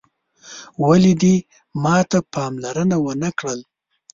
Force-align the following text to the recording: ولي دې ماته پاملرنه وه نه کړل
ولي 0.87 1.13
دې 1.21 1.35
ماته 1.83 2.19
پاملرنه 2.33 2.97
وه 3.03 3.13
نه 3.23 3.29
کړل 3.37 3.59